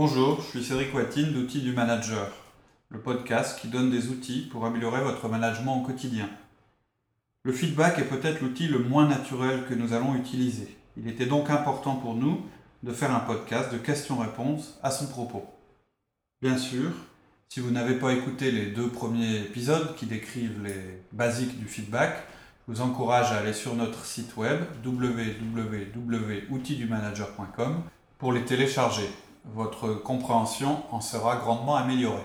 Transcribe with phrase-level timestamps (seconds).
[0.00, 2.30] Bonjour, je suis Cédric Watine d'Outils du Manager,
[2.88, 6.30] le podcast qui donne des outils pour améliorer votre management au quotidien.
[7.42, 10.76] Le feedback est peut-être l'outil le moins naturel que nous allons utiliser.
[10.96, 12.42] Il était donc important pour nous
[12.84, 15.44] de faire un podcast de questions-réponses à son propos.
[16.42, 16.92] Bien sûr,
[17.48, 22.22] si vous n'avez pas écouté les deux premiers épisodes qui décrivent les basiques du feedback,
[22.68, 27.82] je vous encourage à aller sur notre site web www.outildumanager.com
[28.18, 29.10] pour les télécharger.
[29.54, 32.22] Votre compréhension en sera grandement améliorée.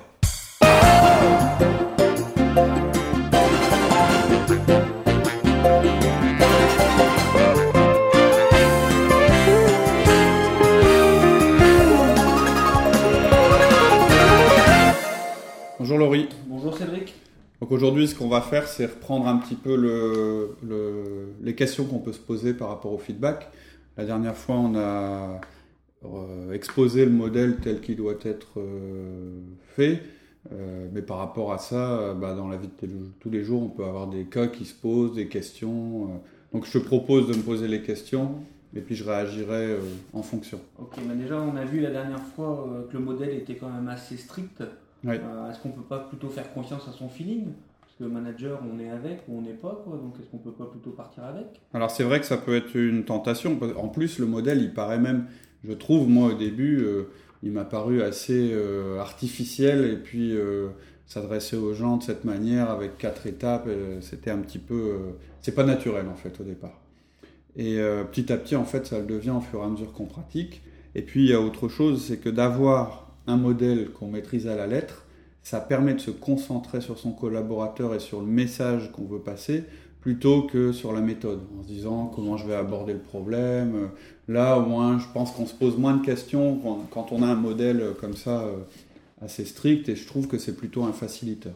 [15.79, 16.29] Bonjour Laurie.
[16.47, 17.15] Bonjour Cédric.
[17.61, 19.75] Donc aujourd'hui, ce qu'on va faire, c'est reprendre un petit peu
[21.41, 23.49] les questions qu'on peut se poser par rapport au feedback.
[23.95, 25.39] La dernière fois, on a
[26.53, 29.39] exposer le modèle tel qu'il doit être euh,
[29.75, 30.01] fait.
[30.51, 32.87] Euh, mais par rapport à ça, bah, dans la vie de
[33.19, 36.21] tous les jours, on peut avoir des cas qui se posent, des questions.
[36.51, 38.35] donc je te propose de me poser les questions
[38.75, 39.77] et puis je réagirai
[40.13, 40.59] en fonction.
[40.79, 43.87] Ok, mais déjà on a vu la dernière fois que le modèle était quand même
[43.87, 44.63] assez strict.
[45.07, 47.45] est-ce qu'on peut pas plutôt faire confiance à son feeling?
[47.79, 49.95] Parce que le manager, on est avec ou on n'est pas, quoi.
[49.97, 51.61] donc est-ce qu'on peut pas plutôt partir avec?
[51.73, 53.57] Alors c'est vrai que ça peut être une tentation.
[53.77, 55.27] En plus, le modèle, il paraît même
[55.67, 57.03] je trouve, moi, au début, euh,
[57.41, 60.69] il m'a paru assez euh, artificiel et puis euh,
[61.07, 63.67] s'adresser aux gens de cette manière avec quatre étapes,
[64.01, 64.97] c'était un petit peu.
[65.41, 66.79] c'est pas naturel, en fait, au départ.
[67.55, 67.77] Et
[68.11, 70.63] petit à petit, en fait, ça le devient au fur et à mesure qu'on pratique.
[70.95, 74.55] Et puis, il y a autre chose, c'est que d'avoir un modèle qu'on maîtrise à
[74.55, 75.05] la lettre,
[75.43, 79.65] ça permet de se concentrer sur son collaborateur et sur le message qu'on veut passer
[80.03, 83.89] plutôt que sur la méthode, en se disant comment je vais aborder le problème.
[84.27, 86.59] Là, au moins, je pense qu'on se pose moins de questions
[86.91, 88.57] quand on a un modèle comme ça euh,
[89.21, 91.55] assez strict, et je trouve que c'est plutôt un facilitateur.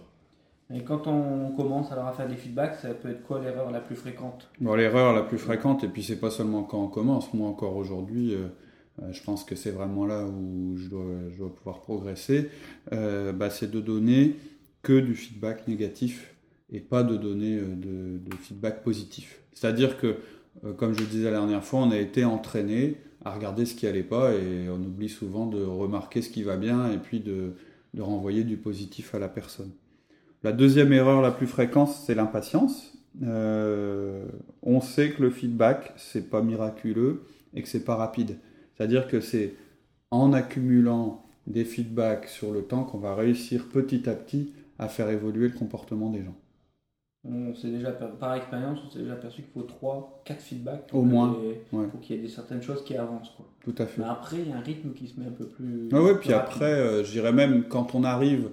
[0.73, 3.81] Et quand on commence alors à faire des feedbacks, ça peut être quoi l'erreur la
[3.81, 4.47] plus fréquente?
[4.61, 7.75] Bon, l'erreur la plus fréquente, et puis c'est pas seulement quand on commence, moi encore
[7.75, 8.47] aujourd'hui, euh,
[9.01, 12.49] euh, je pense que c'est vraiment là où je dois, je dois pouvoir progresser,
[12.91, 14.37] bah, c'est de donner
[14.83, 16.33] que du feedback négatif
[16.71, 19.41] et pas de donner euh, de, feedback positif.
[19.53, 20.17] C'est-à-dire que,
[20.65, 23.85] euh, comme je disais la dernière fois, on a été entraîné à regarder ce qui
[23.85, 27.53] n'allait pas et on oublie souvent de remarquer ce qui va bien et puis de,
[27.99, 29.71] renvoyer du positif à la personne.
[30.43, 32.95] La deuxième erreur la plus fréquente, c'est l'impatience.
[33.23, 34.23] Euh,
[34.61, 37.23] on sait que le feedback, c'est pas miraculeux
[37.55, 38.37] et que c'est pas rapide.
[38.75, 39.55] C'est-à-dire que c'est
[40.11, 45.09] en accumulant des feedbacks sur le temps qu'on va réussir petit à petit à faire
[45.09, 46.35] évoluer le comportement des gens
[47.29, 50.89] on s'est déjà, par expérience, on s'est déjà aperçu qu'il faut 3, 4 feedbacks.
[50.93, 51.35] Au moins.
[51.71, 53.31] Pour qu'il y ait des, certaines choses qui avancent.
[53.35, 53.45] Quoi.
[53.63, 54.01] Tout à fait.
[54.01, 55.89] Mais après, il y a un rythme qui se met un peu plus.
[55.91, 58.49] Ah oui, puis après, euh, je dirais même quand on arrive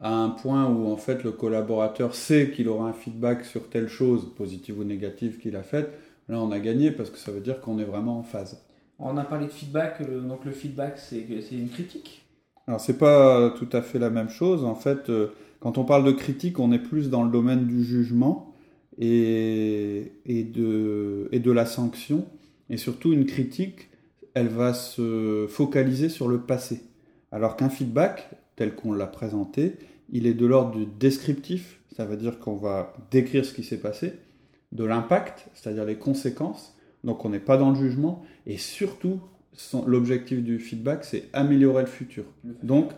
[0.00, 3.88] à un point où en fait le collaborateur sait qu'il aura un feedback sur telle
[3.88, 5.90] chose, positive ou négative qu'il a faite,
[6.28, 8.62] là on a gagné parce que ça veut dire qu'on est vraiment en phase.
[8.98, 12.26] On a parlé de feedback, euh, donc le feedback c'est une critique
[12.66, 14.64] Alors c'est pas tout à fait la même chose.
[14.64, 15.28] En fait, euh,
[15.60, 18.54] quand on parle de critique, on est plus dans le domaine du jugement
[18.98, 22.26] et, et, de, et de la sanction.
[22.70, 23.88] Et surtout, une critique,
[24.34, 26.82] elle va se focaliser sur le passé.
[27.32, 29.76] Alors qu'un feedback, tel qu'on l'a présenté,
[30.10, 33.80] il est de l'ordre du descriptif, ça veut dire qu'on va décrire ce qui s'est
[33.80, 34.14] passé,
[34.72, 39.20] de l'impact, c'est-à-dire les conséquences, donc on n'est pas dans le jugement, et surtout,
[39.86, 42.24] l'objectif du feedback, c'est améliorer le futur.
[42.62, 42.90] Donc,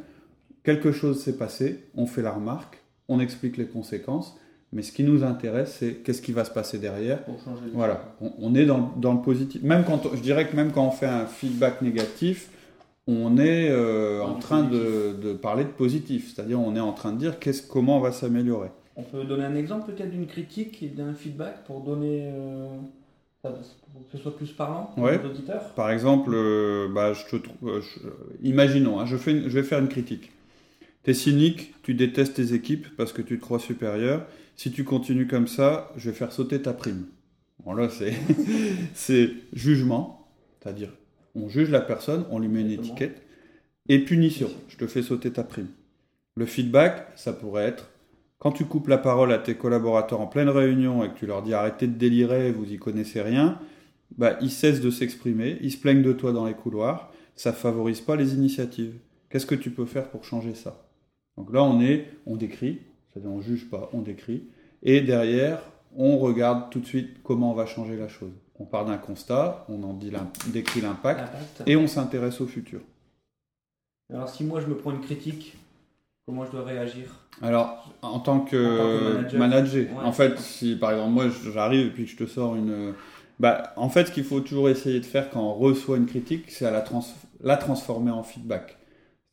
[0.62, 4.36] quelque chose s'est passé, on fait la remarque, on explique les conséquences,
[4.72, 7.20] mais ce qui nous intéresse, c'est qu'est-ce qui va se passer derrière.
[7.72, 9.62] voilà, on, est dans, le positif.
[9.62, 12.50] Même quand, je dirais que même quand on fait un feedback négatif,
[13.06, 17.18] on est euh, en train de, parler de positif, c'est-à-dire on est en train de
[17.18, 17.36] dire
[17.68, 18.68] comment on va s'améliorer.
[18.96, 22.66] On peut donner un exemple peut-être d'une critique et d'un feedback pour donner euh,
[23.42, 25.72] pour que ce soit plus parlant pour les auditeurs?
[25.74, 27.48] Par exemple, euh, bah, je te,
[28.42, 30.32] imaginons, hein, je, fais je vais faire une critique.
[31.02, 34.26] T'es cynique, tu détestes tes équipes parce que tu te crois supérieur.
[34.56, 37.06] Si tu continues comme ça, je vais faire sauter ta prime.
[37.64, 37.88] Bon là,
[38.94, 40.28] c'est jugement,
[40.60, 40.92] c'est-à-dire
[41.34, 43.22] on juge la personne, on lui met une étiquette,
[43.88, 45.68] et punition, je te fais sauter ta prime.
[46.36, 47.90] Le feedback, ça pourrait être
[48.38, 51.42] quand tu coupes la parole à tes collaborateurs en pleine réunion et que tu leur
[51.42, 53.58] dis arrêtez de délirer, vous y connaissez rien,
[54.16, 58.00] bah, ils cessent de s'exprimer, ils se plaignent de toi dans les couloirs, ça favorise
[58.00, 58.94] pas les initiatives.
[59.28, 60.87] Qu'est-ce que tu peux faire pour changer ça?
[61.38, 64.42] Donc là, on est, on décrit, c'est-à-dire on juge pas, on décrit,
[64.82, 65.60] et derrière,
[65.96, 68.32] on regarde tout de suite comment on va changer la chose.
[68.58, 70.10] On part d'un constat, on en dit
[70.48, 71.30] décrit l'impact,
[71.64, 72.80] et on s'intéresse au futur.
[74.12, 75.56] Alors si moi je me prends une critique,
[76.26, 77.14] comment je dois réagir?
[77.40, 82.10] Alors en tant que, manager, en fait, si par exemple moi j'arrive et puis que
[82.10, 82.94] je te sors une...
[83.38, 86.50] Bah, en fait, ce qu'il faut toujours essayer de faire quand on reçoit une critique,
[86.50, 86.84] c'est à la,
[87.44, 88.76] la transformer en feedback.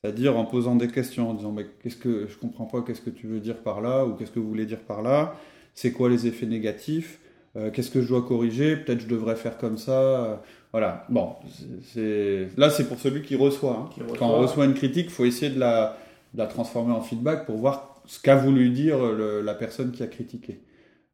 [0.06, 3.10] C'est-à-dire en posant des questions, en disant mais qu'est-ce que je comprends pas, qu'est-ce que
[3.10, 5.36] tu veux dire par là, ou qu'est-ce que vous voulez dire par là,
[5.74, 7.20] c'est quoi les effets négatifs,
[7.56, 10.00] euh, qu'est-ce que je dois corriger, peut-être je devrais faire comme ça.
[10.00, 10.36] Euh,
[10.72, 11.08] voilà.
[11.10, 11.34] Bon,
[11.82, 14.04] c'est là c'est pour celui qui reçoit, hein.
[14.20, 15.98] Quand on reçoit une critique, il faut essayer de la,
[16.36, 20.60] la, transformer en feedback pour voir ce qu'a voulu dire la personne qui a critiqué.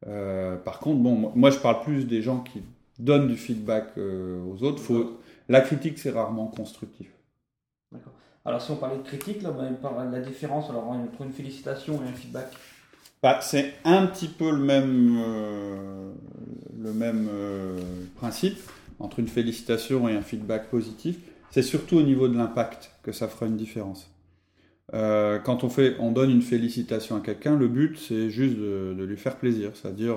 [0.06, 2.60] Euh, par contre, bon, moi je parle plus des gens qui
[2.98, 4.82] donnent du feedback aux autres.
[4.82, 5.18] Faut,
[5.48, 7.08] la critique c'est rarement constructif.
[7.90, 8.12] D'accord.
[8.44, 12.12] Alors, si on parlait de critique, là, de la différence entre une félicitation et un
[12.12, 12.48] feedback.
[13.22, 16.12] Bah, c'est un petit peu le même, euh,
[16.84, 17.80] euh,
[18.16, 18.58] principe
[18.98, 21.18] entre une félicitation et un feedback positif.
[21.52, 24.10] C'est surtout au niveau de l'impact que ça fera une différence.
[24.92, 29.04] Euh, quand on, fait, on donne une félicitation à quelqu'un, le but c'est juste de,
[29.04, 29.70] lui faire plaisir.
[29.74, 30.16] C'est-à-dire,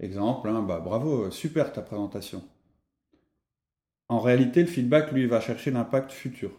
[0.00, 2.42] exemple, hein, bah, bravo, super ta présentation.
[4.10, 6.50] En réalité, le feedback, lui, va chercher l'impact futur.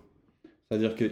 [0.75, 1.05] C'est-à-dire que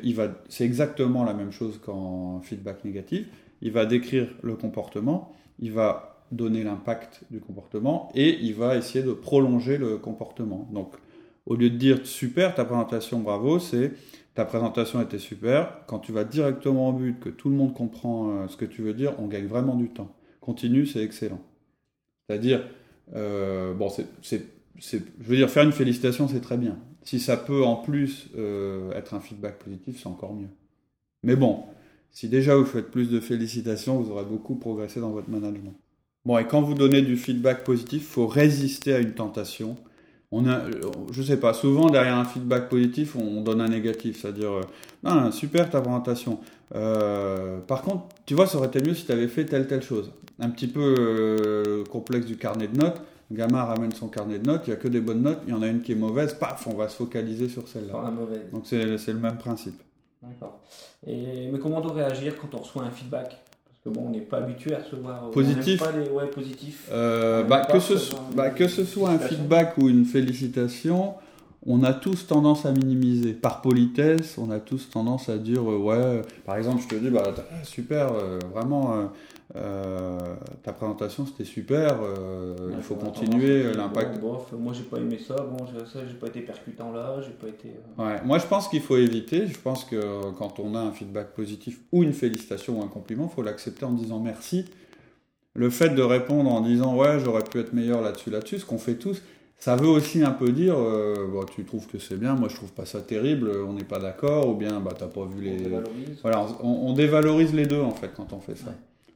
[0.50, 3.28] c'est exactement la même chose qu'en feedback négatif.
[3.62, 9.06] Il va décrire le comportement, il va donner l'impact du comportement et il va essayer
[9.06, 10.68] de prolonger le comportement.
[10.74, 10.96] Donc,
[11.46, 13.94] au lieu de dire super, ta présentation, bravo, c'est
[14.36, 15.86] ta présentation était super.
[15.88, 18.82] Quand tu vas directement au but, que tout le monde comprend euh, ce que tu
[18.82, 20.14] veux dire, on gagne vraiment du temps.
[20.42, 21.40] Continue, c'est excellent.
[22.28, 22.68] C'est-à-dire,
[23.16, 23.90] euh, bon,
[24.24, 26.80] je veux dire, faire une félicitation, c'est très bien.
[27.04, 30.48] Si ça peut en plus euh, être un feedback positif, c'est encore mieux.
[31.24, 31.64] Mais bon,
[32.12, 35.74] si déjà vous faites plus de félicitations, vous aurez beaucoup progressé dans votre management.
[36.26, 39.76] Bon, et quand vous donnez du feedback positif, faut résister à une tentation.
[40.32, 40.62] On a,
[41.12, 44.62] je sais pas, souvent derrière un feedback positif, on donne un négatif, c'est-à-dire, euh,
[45.04, 46.40] ah, super ta présentation.
[46.74, 49.84] Euh, par contre, tu vois, ça aurait été mieux si tu avais fait telle telle
[49.84, 50.12] chose.
[50.40, 54.72] Un petit peu complexe du carnet de notes gamin ramène son carnet de notes, il
[54.72, 56.68] n'y a que des bonnes notes, il y en a une qui est mauvaise, paf,
[56.68, 58.12] on va se focaliser sur celle-là.
[58.52, 59.82] Donc c'est le même principe.
[60.22, 60.62] D'accord.
[61.06, 63.38] mais comment on doit réagir quand on reçoit un feedback?
[63.66, 65.30] Parce que bon, on n'est pas habitué à recevoir.
[65.32, 66.88] Positif pas les, ouais, positif.
[66.92, 67.94] Euh, bah, que, ce,
[68.34, 71.16] bah, que ce soit un feedback ou une félicitation,
[71.66, 73.34] on a tous tendance à minimiser.
[73.34, 77.10] Par politesse, on a tous tendance à dire euh, ouais, par exemple, je te dis
[77.10, 77.24] bah
[77.64, 79.10] super, euh, vraiment
[79.56, 80.18] euh,
[80.64, 82.00] ta présentation c'était super,
[82.76, 84.20] il faut continuer l'impact.
[84.22, 87.70] moi j'ai pas aimé ça, bon ça j'ai pas été percutant là, j'ai pas été.
[87.98, 89.48] Ouais, moi je pense qu'il faut éviter.
[89.48, 93.30] Je pense que quand on a un feedback positif ou une félicitation ou un compliment,
[93.32, 94.66] il faut l'accepter en disant merci.
[95.56, 98.80] Le fait de répondre en disant ouais j'aurais pu être meilleur là-dessus là-dessus, ce qu'on
[98.80, 99.22] fait tous,
[99.64, 102.74] ça veut aussi un peu dire bon, tu trouves que c'est bien, moi je trouve
[102.74, 105.74] pas ça terrible, on n'est pas d'accord, ou bien bah t'as pas vu les.
[105.74, 105.84] On
[106.22, 108.74] voilà, on, dévalorise les deux en fait quand on fait ça.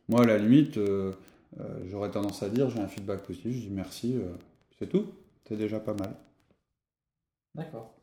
[0.10, 1.12] Moi, à la limite, euh,
[1.60, 4.30] euh, j'aurais tendance à dire j'ai un feedback positif, je dis merci, euh,
[4.80, 5.08] c'est tout,
[5.48, 6.12] c'est déjà pas mal.
[7.56, 7.94] D'accord.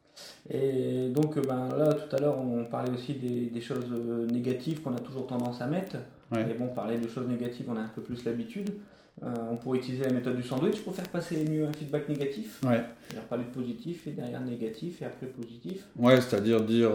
[0.50, 3.91] Et donc ben, là, tout à l'heure, on parlait aussi des, choses
[4.31, 5.96] négatives qu'on a toujours tendance à mettre.
[6.32, 8.70] Et bon, parler de choses négatives, on a un peu plus l'habitude.
[9.23, 12.61] On pourrait utiliser la méthode du sandwich pour faire passer mieux un feedback négatif.
[12.63, 12.83] Ouais.
[13.31, 15.85] parler de positif et derrière négatif et après positif.
[15.97, 16.91] Ouais, c'est-à-dire dire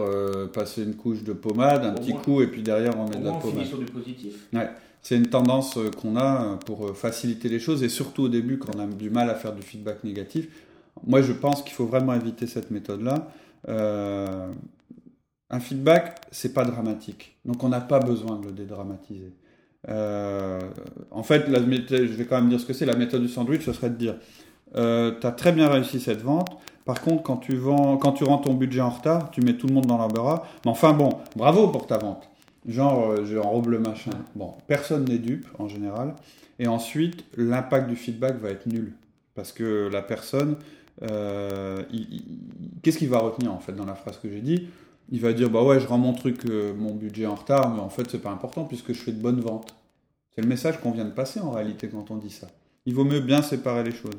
[0.52, 3.32] passer une couche de pommade, un petit coup et puis derrière on met de la
[3.32, 3.42] pommade.
[3.44, 4.48] On finit sur du positif.
[4.52, 4.68] Ouais
[5.02, 8.28] c'est une tendance euh, qu'on a euh, pour euh, faciliter les choses et surtout au
[8.28, 10.48] début quand on a du mal à faire du feedback négatif.
[11.06, 13.30] Moi, je pense qu'il faut vraiment éviter cette méthode-là.
[13.66, 19.32] un feedback, c'est pas dramatique, donc on n'a pas besoin de le dédramatiser.
[19.88, 22.86] En fait, je vais quand même dire ce que c'est.
[22.86, 24.16] La méthode du sandwich, ce serait de dire
[24.74, 26.58] tu as très bien réussi cette vente.
[26.84, 29.66] Par contre, quand tu, vends, quand tu rends ton budget en retard, tu mets tout
[29.66, 30.42] le monde dans l'embarras.
[30.64, 32.28] Mais enfin bon, bravo pour ta vente.
[32.66, 34.10] Genre, euh, j'enrobe le machin.
[34.34, 36.14] Bon, personne n'est dupe en général.
[36.58, 38.92] Et ensuite, l'impact du feedback va être nul.
[39.34, 40.56] Parce que la personne,
[41.02, 41.82] euh,
[42.82, 44.68] qu'est-ce qu'il va retenir en fait dans la phrase que j'ai dit?
[45.10, 47.80] Il va dire Bah ouais, je rends mon truc, euh, mon budget en retard, mais
[47.80, 49.74] en fait, c'est pas important puisque je fais de bonnes ventes.
[50.34, 52.48] C'est le message qu'on vient de passer en réalité quand on dit ça.
[52.86, 54.18] Il vaut mieux bien séparer les choses.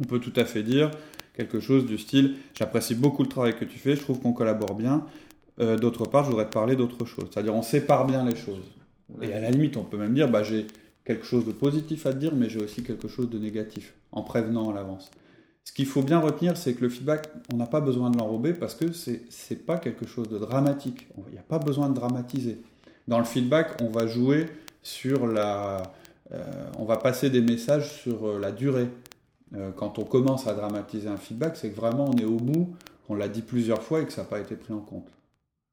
[0.00, 0.90] On peut tout à fait dire
[1.34, 4.74] quelque chose du style J'apprécie beaucoup le travail que tu fais, je trouve qu'on collabore
[4.74, 5.06] bien,
[5.60, 7.28] euh, d'autre part, je voudrais te parler d'autre chose.
[7.30, 8.64] C'est-à-dire, on sépare bien les choses.
[9.22, 10.66] Et à la limite, on peut même dire, bah, j'ai
[11.04, 14.22] quelque chose de positif à te dire, mais j'ai aussi quelque chose de négatif, en
[14.22, 15.10] prévenant à l'avance.
[15.66, 18.54] Ce qu'il faut bien retenir, c'est que le feedback, on n'a pas besoin de l'enrober
[18.54, 21.08] parce que c'est n'est pas quelque chose de dramatique.
[21.26, 22.62] Il n'y a pas besoin de dramatiser.
[23.08, 24.46] Dans le feedback, on va jouer
[24.82, 25.82] sur la...
[26.32, 26.42] Euh,
[26.78, 28.88] on va passer des messages sur euh, la durée.
[29.76, 32.74] quand on commence à dramatiser un feedback, c'est que vraiment on est au bout,
[33.06, 35.08] qu'on l'a dit plusieurs fois et que ça n'a pas été pris en compte.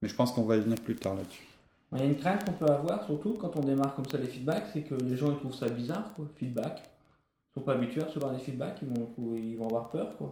[0.02, 1.48] Mais je pense qu'on va y venir plus tard là-dessus.
[1.94, 4.28] Il y a une crainte qu'on peut avoir, surtout quand on démarre comme ça les
[4.28, 6.26] feedbacks, c'est que les gens ils trouvent ça bizarre, quoi.
[6.36, 6.84] Feedback.
[7.54, 10.32] Sont pas habitués à recevoir des feedbacks, ils vont, ils vont avoir peur, quoi.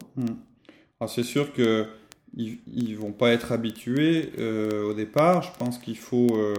[0.99, 1.87] Alors c'est sûr que
[2.35, 5.41] ils, vont pas être habitués euh, au départ.
[5.41, 6.53] Je pense qu'il faut euh,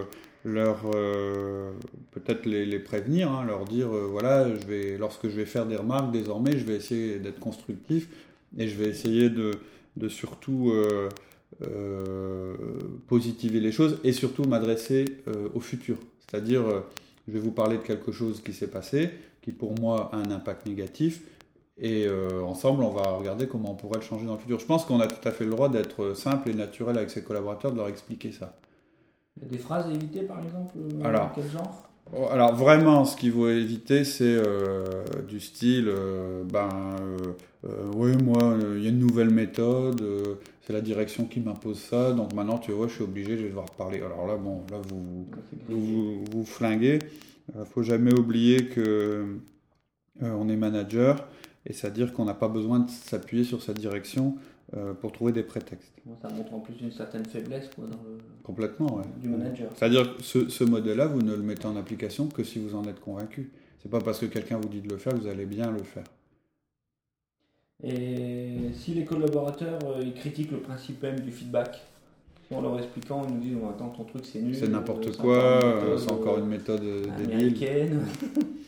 [0.45, 1.71] leur euh,
[2.11, 6.11] peut-être les, prévenir, hein, leur dire voilà, je vais lorsque je vais faire des remarques
[6.11, 8.09] désormais, je vais essayer d'être constructif
[8.57, 9.51] et je vais essayer de,
[9.97, 10.73] de surtout
[13.07, 15.05] positiver les choses et surtout m'adresser
[15.53, 15.97] au futur.
[16.19, 16.63] C'est-à-dire,
[17.27, 19.11] je vais vous parler de quelque chose qui s'est passé,
[19.43, 21.21] qui pour moi a un impact négatif
[21.77, 24.59] et euh, ensemble, on va regarder comment on pourrait le changer dans le futur.
[24.59, 27.23] Je pense qu'on a tout à fait le droit d'être simple et naturel avec ses
[27.23, 28.55] collaborateurs, de leur expliquer ça.
[29.37, 31.89] Il y a des phrases à éviter, par exemple euh, Alors, Quel genre?
[32.15, 35.91] Oh, alors vraiment, ce qu'il faut éviter, c'est euh, du style,
[36.51, 36.69] ben,
[37.95, 40.03] oui, moi, il y a une nouvelle méthode,
[40.61, 43.49] c'est la direction qui m'impose ça, donc maintenant, tu vois, je suis obligé, je vais
[43.49, 43.97] devoir parler.
[44.01, 45.25] Alors là, bon, là, vous
[45.69, 46.99] vous, vous, flinguez.
[47.49, 49.39] Il faut jamais oublier que
[50.21, 51.27] on est manager
[51.65, 54.35] et c'est-à-dire qu'on n'a pas besoin de s'appuyer sur sa direction
[54.75, 55.93] euh, pour trouver des prétextes.
[56.21, 58.17] Ça montre en plus une certaine faiblesse quoi, dans le...
[58.43, 59.03] Complètement, ouais.
[59.21, 59.69] du manager.
[59.75, 62.83] C'est-à-dire que ce, ce modèle-là, vous ne le mettez en application que si vous en
[62.85, 63.51] êtes convaincu.
[63.81, 66.05] C'est pas parce que quelqu'un vous dit de le faire, vous allez bien le faire.
[67.83, 71.81] Et si les collaborateurs euh, ils critiquent le principe même du feedback,
[72.55, 75.97] en leur expliquant, ils nous disent attends ton truc c'est nul, c'est n'importe euh, quoi,
[75.97, 76.83] c'est encore une méthode
[77.25, 78.05] américaine.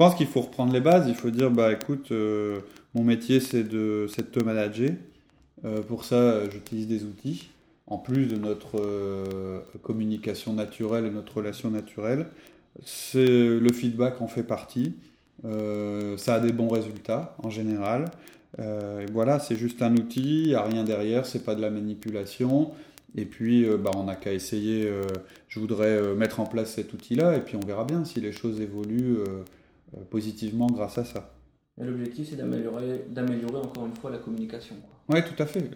[0.00, 1.04] Je pense qu'il faut reprendre les bases.
[1.08, 2.60] Il faut dire bah écoute, euh,
[2.94, 4.92] mon métier c'est de, de te manager.
[5.66, 7.50] Euh, pour ça, j'utilise des outils.
[7.86, 12.28] En plus de notre euh, communication naturelle et notre relation naturelle,
[12.82, 14.94] c'est le feedback en fait partie.
[15.44, 18.06] ça a des bons résultats en général.
[19.12, 22.70] voilà, c'est juste un outil, il n'y a rien derrière, c'est pas de la manipulation.
[23.16, 24.90] Et puis, bah, on n'a qu'à essayer.
[25.48, 28.60] je voudrais mettre en place cet outil-là, et puis on verra bien si les choses
[28.60, 29.18] évoluent
[29.96, 31.32] euh, positivement grâce à ça.
[31.78, 34.76] L'objectif, c'est d'améliorer, d'améliorer encore une fois la communication.
[35.08, 35.70] Oui, tout à fait.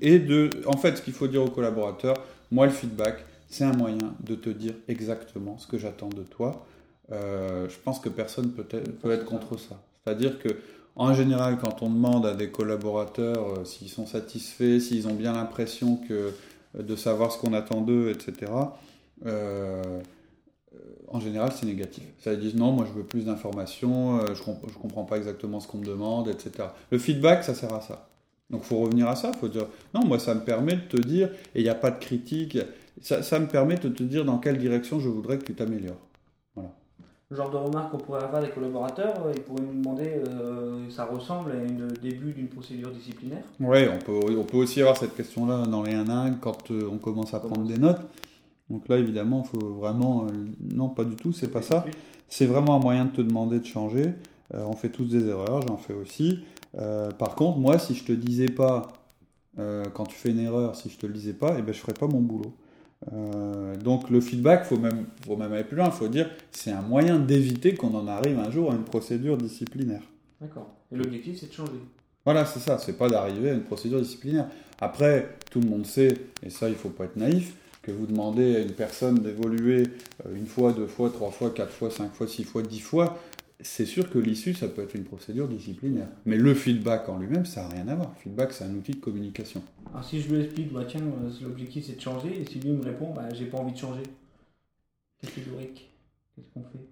[0.00, 2.16] Et de, en fait, ce qu'il faut dire aux collaborateurs,
[2.52, 6.66] moi, le feedback, c'est un moyen de te dire exactement ce que j'attends de toi.
[7.10, 9.82] Euh, je pense que personne peut être, peut être contre ça.
[10.04, 10.48] C'est-à-dire que,
[10.94, 15.32] en général, quand on demande à des collaborateurs euh, s'ils sont satisfaits, s'ils ont bien
[15.32, 16.32] l'impression que
[16.78, 18.52] de savoir ce qu'on attend d'eux, etc.
[19.24, 20.00] Euh,
[21.08, 22.04] en général, c'est négatif.
[22.18, 25.60] Ça veut dire non, moi je veux plus d'informations, euh, je ne comprends pas exactement
[25.60, 26.68] ce qu'on me demande, etc.
[26.90, 28.08] Le feedback, ça sert à ça.
[28.50, 31.30] Donc faut revenir à ça, faut dire non, moi ça me permet de te dire,
[31.54, 32.58] et il n'y a pas de critique,
[33.02, 35.96] ça, me permet de te dire dans quelle direction je voudrais que tu t'améliores.
[37.30, 41.06] Genre de remarque qu'on pourrait avoir des collaborateurs, euh, ils pourraient nous demander, euh, ça
[41.06, 45.16] ressemble à un début d'une procédure disciplinaire Oui, on peut, on peut aussi avoir cette
[45.16, 48.02] question-là dans les 1 quand on commence à prendre des notes.
[48.70, 50.26] Donc là, évidemment, il faut vraiment.
[50.26, 51.84] Euh, non, pas du tout, c'est pas ça.
[52.28, 54.14] C'est vraiment un moyen de te demander de changer.
[54.54, 56.40] Euh, on fait tous des erreurs, j'en fais aussi.
[56.76, 58.92] Euh, par contre, moi, si je te disais pas,
[59.94, 61.94] quand tu fais une erreur, si je te le disais pas, eh ben, je ferais
[61.94, 62.52] pas mon boulot.
[63.12, 65.86] Donc le feedback, faut même, faut même aller plus loin.
[65.86, 69.36] Il faut dire, c'est un moyen d'éviter qu'on en arrive un jour à une procédure
[69.36, 70.02] disciplinaire.
[70.40, 70.74] D'accord.
[70.92, 71.80] Et l'objectif, c'est de changer.
[72.24, 72.78] Voilà, c'est ça.
[72.78, 74.48] C'est pas d'arriver à une procédure disciplinaire.
[74.80, 78.56] Après, tout le monde sait, et ça, il faut pas être naïf que vous demandez
[78.56, 79.84] à une personne d'évoluer
[80.26, 83.16] euh, une fois, deux fois, trois fois, quatre fois, cinq fois, six fois, dix fois,
[83.60, 86.08] c'est sûr que l'issue, ça peut être une procédure disciplinaire.
[86.24, 88.12] Mais le feedback en lui-même, ça n'a rien à voir.
[88.16, 89.62] Le feedback, c'est un outil de communication.
[89.92, 92.70] Alors si je lui explique, bah, tiens, euh, l'objectif c'est de changer, et si lui
[92.70, 94.02] me répond, bah, j'ai pas envie de changer,
[95.20, 95.90] catégorique,
[96.34, 96.84] qu'est-ce qu'on fait?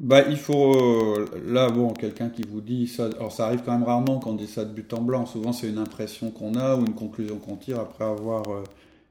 [0.00, 3.72] Bah, il faut, euh, là, bon, quelqu'un qui vous dit ça, alors ça arrive quand
[3.72, 6.76] même rarement qu'on dit ça de but en blanc, souvent c'est une impression qu'on a
[6.76, 8.44] ou une conclusion qu'on tire après avoir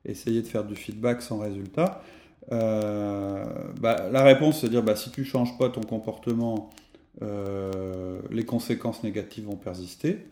[0.08, 2.02] essayer de faire du feedback sans résultat
[2.52, 3.44] euh,
[3.80, 6.70] bah, La réponse, c'est de dire bah, si tu ne changes pas ton comportement,
[7.22, 10.26] euh, les conséquences négatives vont persister.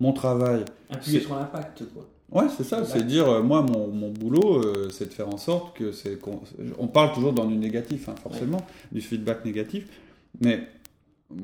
[0.00, 0.64] Mon travail.
[0.90, 2.08] Appuyer sur l'impact, quoi.
[2.30, 5.76] Ouais, c'est ça, c'est dire, euh, moi, mon, mon boulot, c'est de faire en sorte
[5.76, 6.18] que c'est.
[6.78, 9.86] On, parle toujours dans du négatif, hein, forcément, du feedback négatif,
[10.40, 10.66] mais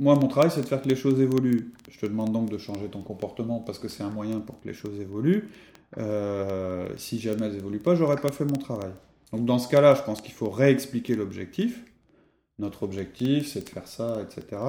[0.00, 1.72] moi, mon travail, c'est de faire que les choses évoluent.
[1.90, 4.68] Je te demande donc de changer ton comportement parce que c'est un moyen pour que
[4.68, 5.48] les choses évoluent.
[5.96, 8.90] Euh, si jamais elles évoluent pas, j'aurais pas fait mon travail.
[9.32, 11.82] Donc dans ce cas-là, je pense qu'il faut réexpliquer l'objectif.
[12.58, 14.60] Notre objectif, c'est de faire ça, etc.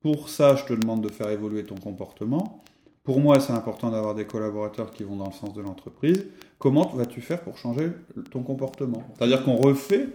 [0.00, 2.62] Pour ça, je te demande de faire évoluer ton comportement.
[3.04, 6.26] Pour moi, c'est important d'avoir des collaborateurs qui vont dans le sens de l'entreprise.
[6.58, 7.90] Comment vas-tu faire pour changer
[8.30, 9.02] ton comportement?
[9.16, 10.08] C'est-à-dire qu'on refait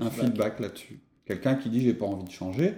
[0.00, 1.00] un feedback là-dessus.
[1.26, 2.74] Quelqu'un qui dit j'ai pas envie de changer,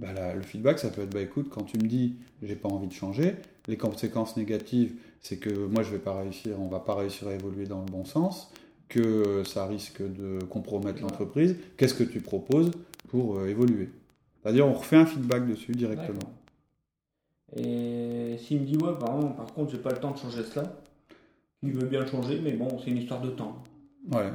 [0.00, 2.88] bah le feedback ça peut être bah écoute quand tu me dis j'ai pas envie
[2.88, 3.36] de changer,
[3.68, 7.34] les conséquences négatives c'est que moi je vais pas réussir, on va pas réussir à
[7.34, 8.50] évoluer dans le bon sens,
[8.94, 12.70] que ça risque de compromettre l'entreprise, qu'est-ce que tu proposes
[13.08, 13.90] pour euh, évoluer?
[14.40, 16.32] C'est-à-dire, on refait un feedback dessus directement.
[17.56, 20.72] Et s'il me dit, ouais, par, par contre, j'ai pas le temps de changer cela,
[21.62, 23.62] il veut bien le changer, mais bon, c'est une histoire de temps.
[24.12, 24.30] Ouais,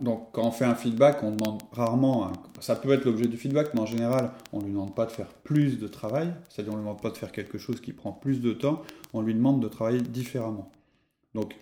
[0.00, 3.72] donc quand on fait un feedback, on demande rarement, ça peut être l'objet du feedback,
[3.72, 6.76] mais en général, on ne lui demande pas de faire plus de travail, c'est-à-dire on
[6.76, 8.82] ne lui demande pas de faire quelque chose qui prend plus de temps,
[9.14, 10.72] on lui demande de travailler différemment.
[11.36, 11.54] Donc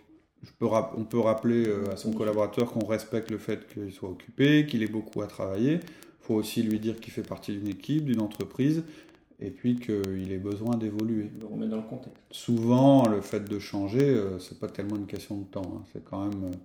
[0.43, 4.09] je peux on peut rappeler euh, à son collaborateur qu'on respecte le fait qu'il soit
[4.09, 7.69] occupé, qu'il ait beaucoup à travailler, il faut aussi lui dire qu'il fait partie d'une
[7.69, 8.85] équipe, d'une entreprise,
[9.41, 11.31] et puis qu'il ait besoin d'évoluer.
[11.41, 12.23] Le remettre dans le contexte.
[12.31, 15.83] Souvent, le fait de changer, euh, c'est pas tellement une question de temps, hein.
[15.93, 16.45] c'est quand même...
[16.45, 16.57] Euh,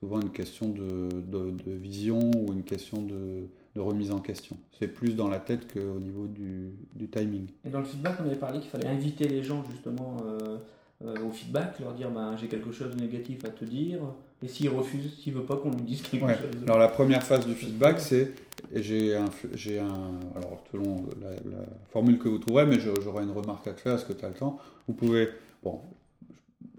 [0.00, 4.56] souvent une question de, de, vision ou une question de, de remise en question.
[4.78, 7.46] C'est plus dans la tête qu'au niveau du, du, timing.
[7.64, 10.56] Et dans le feedback, on avait parlé qu'il fallait inviter les gens justement euh,
[11.04, 14.00] euh, au feedback, leur dire bah, j'ai quelque chose de négatif à te dire,
[14.42, 16.62] et s'il refuse, s'il veut pas qu'on lui dise quelque chose.
[16.64, 18.32] Alors la première phase du feedback, c'est
[18.74, 23.32] j'ai un, j'ai un, alors selon la, la, formule que vous trouverez, mais j'aurai une
[23.32, 24.58] remarque à te faire, est-ce que tu as le temps?
[24.86, 25.28] Vous pouvez,
[25.62, 25.80] bon,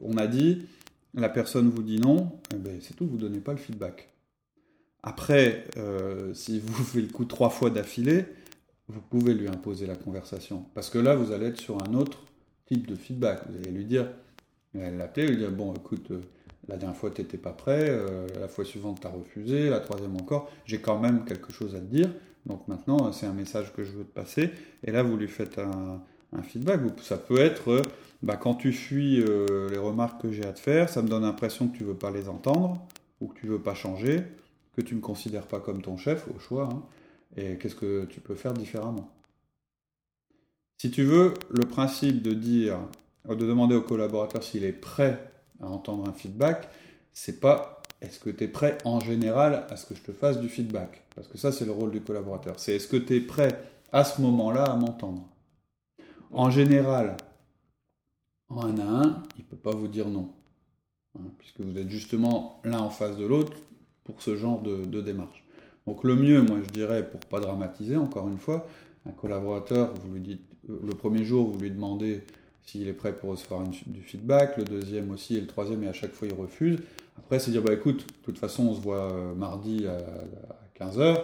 [0.02, 0.66] on a dit,
[1.14, 4.10] la personne vous dit non, eh ben, c'est tout, vous ne donnez pas le feedback.
[5.04, 8.26] Après, euh, si vous faites le coup trois fois d'affilée,
[8.88, 10.66] vous pouvez lui imposer la conversation.
[10.74, 12.20] Parce que là, vous allez être sur un autre
[12.72, 13.42] type de feedback.
[13.50, 14.08] Vous allez lui dire,
[14.74, 16.22] l'appeler, lui dire, bon, écoute, euh,
[16.68, 19.80] la dernière fois, tu n'étais pas prêt, euh, la fois suivante, tu as refusé, la
[19.80, 22.10] troisième encore, j'ai quand même quelque chose à te dire.
[22.46, 24.52] Donc maintenant, c'est un message que je veux te passer.
[24.84, 26.02] Et là, vous lui faites un,
[26.44, 26.80] feedback.
[27.02, 27.82] Ça peut être,
[28.24, 31.24] bah, quand tu fuis euh, les remarques que j'ai à te faire, ça me donne
[31.24, 32.82] l'impression que tu veux pas les entendre,
[33.20, 34.24] ou que tu veux pas changer,
[34.76, 36.82] que tu me considères pas comme ton chef, au choix, hein.
[37.36, 39.12] et qu'est-ce que tu peux faire différemment?
[40.82, 42.80] Si tu veux, le principe de dire,
[43.30, 46.68] de demander au collaborateur s'il est prêt à entendre un feedback,
[47.14, 50.40] c'est pas est-ce que tu es prêt en général à ce que je te fasse
[50.40, 51.04] du feedback?
[51.16, 52.60] Parce que ça, c'est le rôle du collaborateur.
[52.60, 55.30] C'est est-ce que tu es prêt à ce moment-là à m'entendre?
[56.32, 57.16] En général,
[58.50, 60.34] en un à un, il ne peut pas vous dire non.
[61.16, 63.54] Hein, puisque vous êtes justement l'un en face de l'autre
[64.04, 65.46] pour ce genre de, démarche.
[65.86, 68.66] Donc le mieux, moi je dirais, pour pas dramatiser, encore une fois,
[69.06, 72.24] un collaborateur, vous lui dites, le premier jour, vous lui demandez
[72.64, 75.94] s'il est prêt pour recevoir du feedback, le deuxième aussi, et le troisième, et à
[75.94, 76.80] chaque fois il refuse.
[77.18, 80.00] Après, c'est dire, bah écoute, de toute façon, on se voit euh, mardi à
[80.80, 81.24] 15h,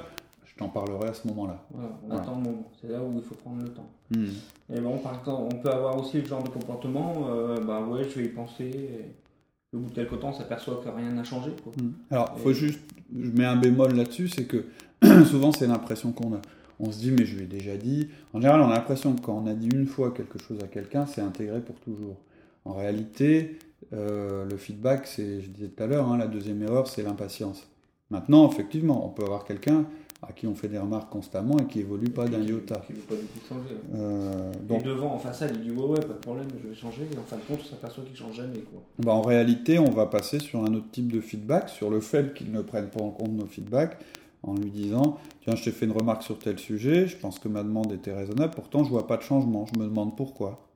[0.57, 1.63] t'en parlerai à ce moment-là.
[1.73, 2.71] on attend le moment.
[2.81, 3.89] C'est là où il faut prendre le temps.
[4.11, 4.25] Hmm.
[4.73, 8.03] Et bon, par exemple, on peut avoir aussi le genre de comportement, euh, bah ouais,
[8.09, 8.65] je vais y penser.
[8.65, 11.51] Et au bout de quelques temps, on s'aperçoit que rien n'a changé.
[11.79, 11.91] Hmm.
[12.11, 12.79] Alors, il faut juste,
[13.15, 14.65] je mets un bémol là-dessus, c'est que
[15.25, 16.41] souvent c'est l'impression qu'on a.
[16.79, 18.09] On se dit, mais je lui ai déjà dit.
[18.33, 20.67] En général, on a l'impression que quand on a dit une fois quelque chose à
[20.67, 22.17] quelqu'un, c'est intégré pour toujours.
[22.65, 23.57] En réalité,
[23.93, 27.67] euh, le feedback, c'est, je disais tout à l'heure, hein, la deuxième erreur, c'est l'impatience.
[28.09, 29.85] Maintenant, effectivement, on peut avoir quelqu'un
[30.23, 32.81] à qui on fait des remarques constamment et qui évolue pas d'un iota.
[32.87, 33.75] Qui ne veut pas du tout changer.
[33.95, 34.81] Euh, donc...
[34.81, 37.03] Et devant, en façade, il dit ouais, ouais, pas de problème, je vais changer.
[37.13, 38.59] Et en fin de compte, on s'aperçoit qu'il change jamais.
[38.59, 38.81] Quoi.
[38.99, 42.33] Bah, en réalité, on va passer sur un autre type de feedback, sur le fait
[42.33, 43.97] qu'il ne prenne pas en compte nos feedbacks,
[44.43, 47.47] en lui disant Tiens, je t'ai fait une remarque sur tel sujet, je pense que
[47.47, 50.67] ma demande était raisonnable, pourtant je vois pas de changement, je me demande pourquoi.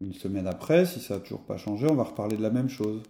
[0.00, 2.68] Une semaine après, si ça n'a toujours pas changé, on va reparler de la même
[2.68, 3.02] chose.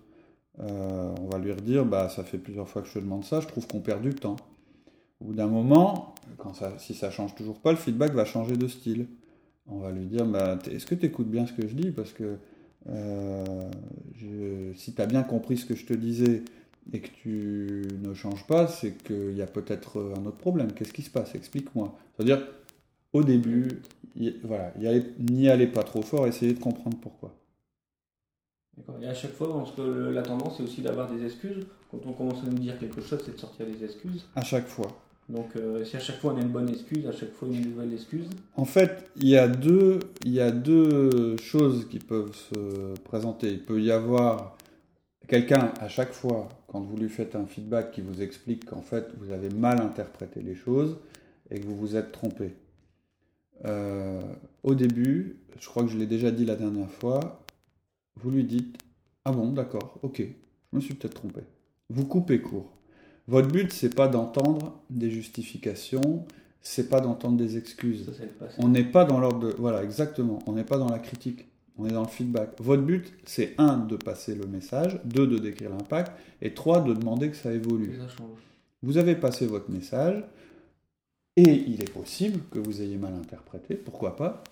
[0.60, 3.40] Euh, on va lui redire bah, Ça fait plusieurs fois que je te demande ça,
[3.40, 4.36] je trouve qu'on perd du temps.
[5.20, 8.56] Au bout d'un moment, quand ça, si ça change toujours pas, le feedback va changer
[8.56, 9.06] de style.
[9.68, 11.90] On va lui dire, bah, est-ce que tu écoutes bien ce que je dis?
[11.92, 12.36] Parce que
[12.88, 13.70] euh,
[14.74, 16.42] si tu as bien compris ce que je te disais
[16.92, 20.72] et que tu ne changes pas, c'est qu'il y a peut-être un autre problème.
[20.72, 21.34] Qu'est-ce qui se passe?
[21.34, 21.96] Explique-moi.
[22.16, 22.46] C'est-à-dire,
[23.12, 23.68] au début,
[24.42, 24.72] voilà,
[25.18, 27.34] n'y allez pas trop fort, essayez de comprendre pourquoi.
[29.00, 31.66] Et à chaque fois, que la tendance, c'est aussi d'avoir des excuses.
[31.90, 34.24] Quand on commence à nous dire quelque chose, c'est de sortir des excuses.
[34.34, 34.88] À chaque fois.
[35.28, 37.70] Donc, euh, si à chaque fois on a une bonne excuse, à chaque fois une
[37.70, 38.26] nouvelle excuse.
[38.56, 43.50] En fait, il y a deux, il y a deux choses qui peuvent se présenter.
[43.52, 44.56] Il peut y avoir
[45.28, 49.12] quelqu'un à chaque fois, quand vous lui faites un feedback, qui vous explique qu'en fait
[49.18, 50.96] vous avez mal interprété les choses
[51.50, 52.54] et que vous vous êtes trompé.
[53.66, 54.22] Euh,
[54.62, 57.44] au début, je crois que je l'ai déjà dit la dernière fois,
[58.16, 58.78] vous lui dites
[59.24, 61.42] Ah bon, d'accord, ok, je me suis peut-être trompé.
[61.90, 62.72] Vous coupez court.
[63.28, 66.24] Votre but, c'est pas d'entendre des justifications,
[66.60, 68.10] c'est pas d'entendre des excuses.
[68.58, 69.54] on n'est pas dans l'ordre de.
[69.58, 70.38] Voilà, exactement.
[70.46, 71.46] On n'est pas dans la critique.
[71.82, 72.50] On est dans le feedback.
[72.58, 76.94] Votre but, c'est un, de passer le message, deux, de décrire l'impact, et trois, de
[76.94, 77.98] demander que ça évolue.
[78.82, 80.22] vous avez passé votre message,
[81.36, 84.44] et il est possible que vous ayez mal interprété, pourquoi pas,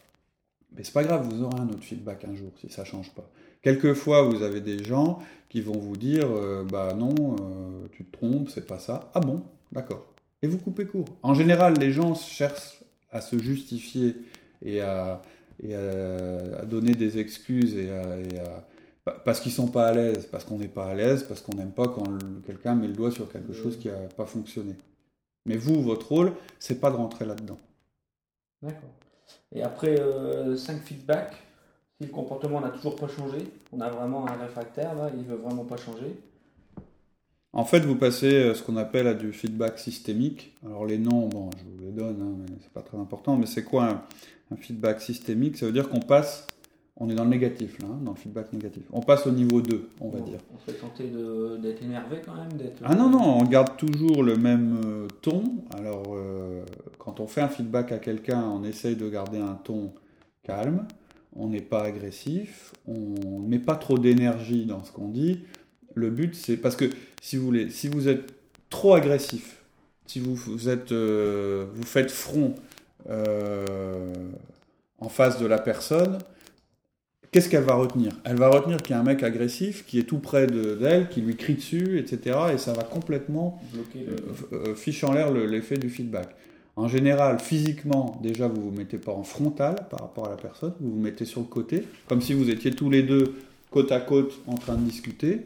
[0.77, 3.29] mais c'est pas grave, vous aurez un autre feedback un jour si ça change pas.
[3.63, 8.17] Quelquefois, vous avez des gens qui vont vous dire euh, bah non, euh, tu te
[8.17, 9.11] trompes, c'est pas ça.
[9.15, 10.07] Ah bon, d'accord.
[10.43, 11.05] Et vous coupez court.
[11.23, 14.17] En général, les gens cherchent à se justifier
[14.65, 15.21] et à,
[15.63, 17.91] donner des excuses et
[19.25, 21.73] parce qu'ils sont pas à l'aise, parce qu'on n'est pas à l'aise, parce qu'on n'aime
[21.73, 22.05] pas quand
[22.47, 24.75] quelqu'un met le doigt sur quelque chose qui n'a pas fonctionné.
[25.47, 27.59] Mais vous, votre rôle, c'est pas de rentrer là-dedans.
[28.63, 28.91] D'accord.
[29.53, 31.35] Et après 5 euh, feedbacks,
[31.99, 33.39] si le comportement n'a toujours pas changé,
[33.73, 36.19] on a vraiment un réfractaire, là, il veut vraiment pas changer.
[37.53, 40.57] En fait, vous passez euh, ce qu'on appelle à du feedback systémique.
[40.65, 43.37] Alors les noms, bon, je vous les donne, hein, mais c'est pas très important.
[43.37, 44.05] Mais c'est quoi
[44.51, 45.57] un, feedback systémique?
[45.57, 46.47] Ça veut dire qu'on passe,
[46.97, 48.85] on est dans le négatif là, hein, dans le feedback négatif.
[48.93, 50.39] On passe au niveau 2, on va dire.
[50.55, 51.11] On serait tenté
[51.61, 52.51] d'être énervé quand même
[52.85, 55.43] Ah non, non, on garde toujours le même euh, ton.
[55.77, 56.17] Alors,
[56.99, 59.93] quand on fait un feedback à quelqu'un, on essaye de garder un ton
[60.45, 60.87] calme
[61.37, 65.41] on n'est pas agressif, on ne met pas trop d'énergie dans ce qu'on dit.
[65.95, 66.87] Le but, c'est parce que
[67.21, 68.33] si vous voulez, si vous êtes
[68.69, 69.57] trop agressif,
[70.07, 72.55] si vous, êtes, euh, vous faites front
[73.09, 74.13] euh,
[74.99, 76.19] en face de la personne,
[77.31, 78.13] qu'est-ce qu'elle va retenir?
[78.25, 81.21] Elle va retenir qu'il y a un mec agressif qui est tout près d'elle, qui
[81.21, 82.39] lui crie dessus, etc.
[82.55, 84.07] Et ça va complètement bloquer,
[84.53, 86.29] euh, fiche en l'air l'effet du feedback.
[86.77, 90.73] En général, physiquement, déjà, vous vous mettez pas en frontal par rapport à la personne,
[90.81, 93.35] vous vous mettez sur le côté, comme si vous étiez tous les deux
[93.71, 95.43] côte à côte en train de discuter.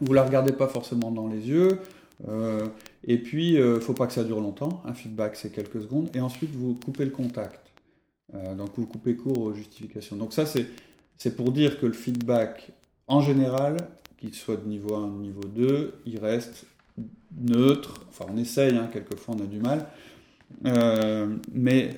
[0.00, 1.78] Vous la regardez pas forcément dans les yeux.
[2.28, 2.66] Euh,
[3.04, 4.82] et puis, euh, faut pas que ça dure longtemps.
[4.86, 6.08] Un feedback, c'est quelques secondes.
[6.14, 7.60] Et ensuite, vous coupez le contact.
[8.34, 10.16] Euh, donc, vous coupez court aux justifications.
[10.16, 12.72] Donc, ça, c'est pour dire que le feedback,
[13.06, 13.76] en général,
[14.18, 16.64] qu'il soit de niveau 1 ou niveau 2, il reste
[17.38, 18.06] neutre.
[18.08, 19.86] Enfin, on essaye, hein, quelquefois on a du mal.
[20.66, 21.94] Euh, mais,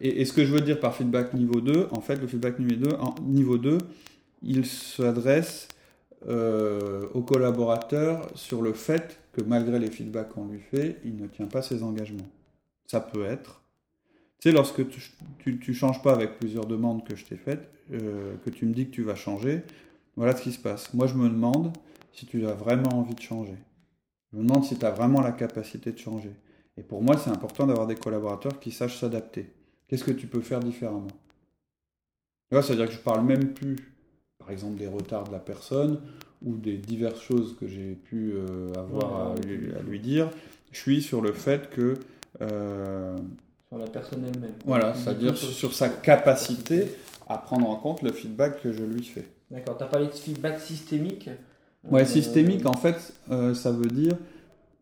[0.00, 2.76] et, ce que je veux dire par feedback niveau 2, en fait, le feedback niveau
[2.76, 3.78] 2, en, niveau 2
[4.44, 5.68] il s'adresse
[6.28, 11.26] euh, aux collaborateurs sur le fait que malgré les feedbacks qu'on lui fait, il ne
[11.26, 12.28] tient pas ses engagements.
[12.86, 13.62] Ça peut être.
[14.40, 14.82] Tu sais, lorsque
[15.38, 18.86] tu ne changes pas avec plusieurs demandes que je t'ai faites, que tu me dis
[18.86, 19.62] que tu vas changer,
[20.16, 20.92] voilà ce qui se passe.
[20.94, 21.72] Moi, je me demande
[22.12, 23.56] si tu as vraiment envie de changer.
[24.32, 26.32] Je me demande si tu as vraiment la capacité de changer.
[26.76, 29.50] Et pour moi, c'est important d'avoir des collaborateurs qui sachent s'adapter.
[29.88, 31.08] Qu'est-ce que tu peux faire différemment?
[32.50, 33.93] C'est-à-dire que je parle même plus,
[34.44, 36.00] par exemple, des retards de la personne
[36.44, 39.34] ou des diverses choses que j'ai pu euh, avoir à,
[39.88, 40.28] lui, dire.
[40.72, 41.94] Je suis sur le fait que...
[42.42, 43.16] Euh,
[43.68, 44.52] sur la personne elle-même.
[44.66, 46.88] Voilà, c'est-à-dire sur sa capacité
[47.28, 49.26] à prendre en compte le feedback que je lui fais.
[49.50, 51.30] D'accord, tu as parlé de feedback systémique.
[51.90, 53.14] Ouais, euh, systémique, en fait,
[53.54, 54.16] ça veut dire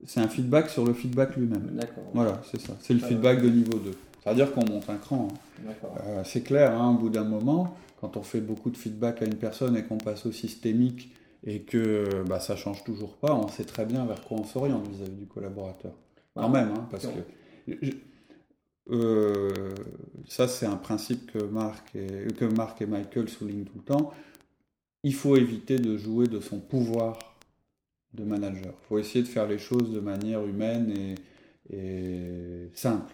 [0.04, 1.70] c'est un feedback sur le feedback lui-même.
[1.72, 2.04] D'accord.
[2.12, 2.74] Voilà, c'est ça.
[2.80, 3.92] C'est le feedback de niveau 2.
[4.22, 5.28] C'est-à-dire qu'on monte un cran.
[5.66, 5.72] Hein.
[6.06, 9.24] Euh, c'est clair, hein, au bout d'un moment, quand on fait beaucoup de feedback à
[9.24, 13.48] une personne et qu'on passe au systémique et que bah, ça change toujours pas, on
[13.48, 15.92] sait très bien vers quoi on s'oriente vis-à-vis du collaborateur.
[16.34, 17.20] Quand même, hein, parce que
[18.90, 19.74] euh,
[20.26, 24.12] ça c'est un principe que Marc, et, que Marc et Michael soulignent tout le temps.
[25.04, 27.18] Il faut éviter de jouer de son pouvoir
[28.14, 28.74] de manager.
[28.82, 31.16] Il faut essayer de faire les choses de manière humaine
[31.70, 33.12] et, simple.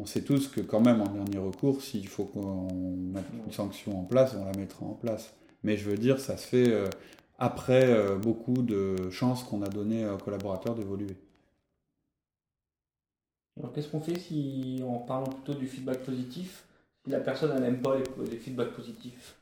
[0.00, 4.00] On sait tous que quand même, en dernier recours, s'il faut qu'on mette une sanction
[4.00, 5.34] en place, on la mettra en place.
[5.64, 6.88] Mais je veux dire, ça se fait euh,
[7.38, 11.16] après euh, beaucoup de chances qu'on a données aux collaborateurs d'évoluer.
[13.58, 16.64] Alors qu'est-ce qu'on fait si, en parlant plutôt du feedback positif,
[17.04, 19.36] si la personne n'aime pas les, les feedbacks positifs?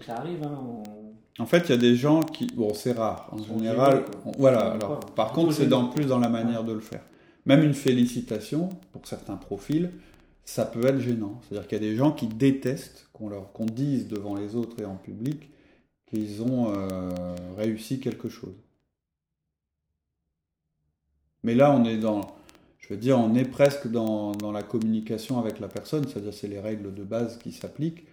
[0.00, 0.82] Ça arrive, hein,
[1.38, 2.46] En fait, il y a des gens qui.
[2.46, 3.28] Bon, c'est rare.
[3.30, 4.04] En général,
[4.38, 4.72] voilà.
[4.72, 7.02] Alors, par contre, c'est dans, plus dans la manière de le faire.
[7.46, 9.90] Même une félicitation, pour certains profils,
[10.44, 11.40] ça peut être gênant.
[11.42, 14.84] C'est-à-dire qu'il y a des gens qui détestent qu'on leur dise devant les autres et
[14.84, 15.48] en public
[16.06, 17.10] qu'ils ont euh,
[17.56, 18.54] réussi quelque chose.
[21.42, 22.36] Mais là, on est dans.
[22.78, 26.60] Je veux dire, on est presque dans, la communication avec la personne, c'est-à-dire c'est les
[26.60, 28.04] règles de base qui s'appliquent.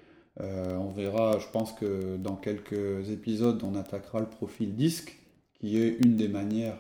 [0.42, 5.18] Euh, on verra, je pense que dans quelques épisodes, on attaquera le profil disque,
[5.60, 6.78] qui est une des manières,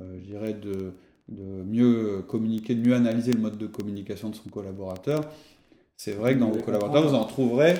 [0.00, 0.94] euh, je dirais, de,
[1.28, 5.24] mieux communiquer, de mieux analyser le mode de communication de son collaborateur.
[5.96, 7.74] C'est vrai que dans vos collaborateurs, vous en trouverez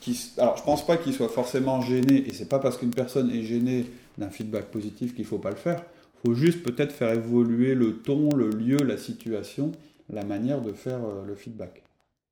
[0.00, 0.32] qui.
[0.38, 3.42] Alors, je pense pas qu'ils soient forcément gênés, et c'est pas parce qu'une personne est
[3.42, 5.84] gênée d'un feedback positif qu'il faut pas le faire.
[6.24, 9.70] Il faut juste peut-être faire évoluer le ton, le lieu, la situation,
[10.10, 11.84] la manière de faire euh, le feedback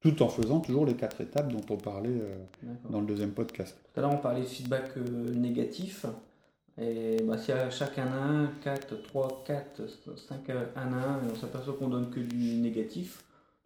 [0.07, 2.37] tout en faisant toujours les quatre étapes dont on parlait euh,
[2.91, 3.77] dans le deuxième podcast.
[3.93, 6.07] Tout à l'heure, on parlait de feedback euh, négatif.
[6.81, 9.83] Et bah, si à chaque 1 à 1, 4, 3, 4,
[10.29, 13.25] 5 1 à 1, et on s'aperçoit qu'on donne que du négatif,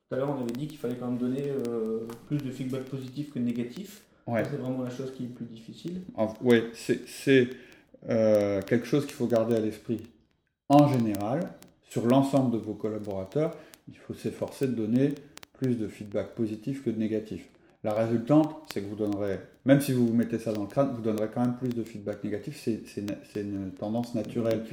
[0.08, 2.84] tout à l'heure, on avait dit qu'il fallait quand même donner euh, plus de feedback
[2.84, 4.02] positif que négatif.
[4.26, 6.02] C'est vraiment la chose qui est plus difficile.
[6.42, 7.48] oui, c'est
[8.08, 10.02] euh, quelque chose qu'il faut garder à l'esprit.
[10.68, 13.56] En général, sur l'ensemble de vos collaborateurs,
[13.88, 15.14] il faut s'efforcer de donner
[15.54, 17.48] plus de feedback positif que de négatif.
[17.82, 20.90] La résultante, c'est que vous donnerez, même si vous vous mettez ça dans le crâne,
[20.94, 22.60] vous donnerez quand même plus de feedback négatif.
[22.62, 24.64] C'est une tendance naturelle.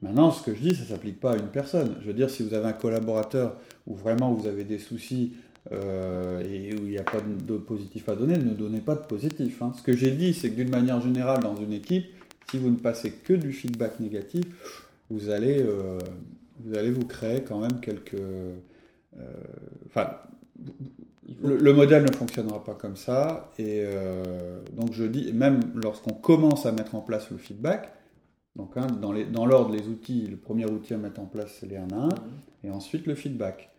[0.00, 1.96] Maintenant, ce que je dis, ça ne s'applique pas à une personne.
[2.00, 3.56] Je veux dire, si vous avez un collaborateur
[3.88, 5.32] où vraiment vous avez des soucis
[5.72, 9.06] euh, et où il n'y a pas de positif à donner, ne donnez pas de
[9.06, 9.60] positif.
[9.60, 9.72] Hein.
[9.76, 12.06] Ce que j'ai dit, c'est que d'une manière générale, dans une équipe,
[12.48, 14.44] si vous ne passez que du feedback négatif,
[15.10, 15.98] vous allez, euh,
[16.64, 18.14] vous, créer quand même quelques...
[18.14, 18.54] Euh,
[21.42, 23.50] le, modèle ne fonctionnera pas comme ça.
[23.58, 27.92] Et euh, donc je dis, même lorsqu'on commence à mettre en place le feedback,
[28.56, 31.56] donc hein, dans, les, dans l'ordre, les outils, le premier outil à mettre en place,
[31.60, 32.08] c'est les 1 à 1,
[32.64, 33.70] et ensuite le feedback.